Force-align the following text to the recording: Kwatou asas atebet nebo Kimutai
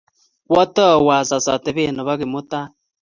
Kwatou 0.49 1.03
asas 1.17 1.45
atebet 1.55 1.93
nebo 1.93 2.13
Kimutai 2.19 2.67